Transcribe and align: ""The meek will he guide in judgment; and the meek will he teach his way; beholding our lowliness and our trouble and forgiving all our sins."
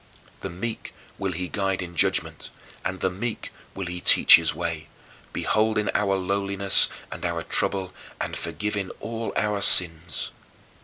""The 0.41 0.49
meek 0.49 0.95
will 1.19 1.31
he 1.33 1.47
guide 1.47 1.83
in 1.83 1.95
judgment; 1.95 2.49
and 2.83 3.01
the 3.01 3.11
meek 3.11 3.51
will 3.75 3.85
he 3.85 4.01
teach 4.01 4.35
his 4.37 4.51
way; 4.55 4.87
beholding 5.31 5.91
our 5.93 6.15
lowliness 6.15 6.89
and 7.11 7.23
our 7.23 7.43
trouble 7.43 7.93
and 8.19 8.35
forgiving 8.35 8.89
all 8.99 9.31
our 9.37 9.61
sins." 9.61 10.31